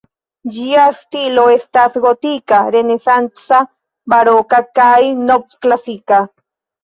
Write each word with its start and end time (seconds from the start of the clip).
Ĝia 0.53 0.85
stilo 0.99 1.43
estas 1.55 1.97
gotika, 2.05 2.61
renesanca, 2.77 3.59
baroka 4.15 4.61
kaj 4.79 4.97
novklasika. 5.29 6.23